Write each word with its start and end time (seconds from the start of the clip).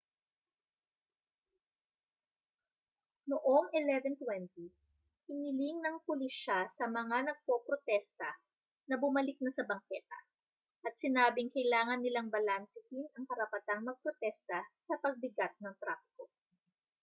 noong 3.29 3.65
11:20 3.69 4.49
hiniling 5.29 5.77
ng 5.81 5.95
pulisya 6.09 6.59
sa 6.77 6.85
mga 6.97 7.17
nagpoprotesta 7.29 8.31
na 8.89 8.95
bumalik 9.03 9.37
na 9.45 9.51
sa 9.57 9.61
bangketa 9.71 10.19
at 10.89 10.93
sinabing 11.03 11.49
kailangan 11.57 11.99
nilang 12.01 12.27
balansehin 12.35 13.05
ang 13.15 13.23
karapatang 13.29 13.81
magprotesta 13.87 14.59
sa 14.89 14.93
pagbigat 15.03 15.53
ng 15.61 15.75
trapiko 15.81 16.25